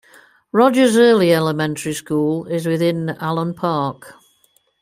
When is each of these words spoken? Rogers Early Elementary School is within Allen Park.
Rogers 0.51 0.97
Early 0.97 1.31
Elementary 1.31 1.93
School 1.93 2.45
is 2.47 2.65
within 2.65 3.09
Allen 3.19 3.53
Park. 3.53 4.15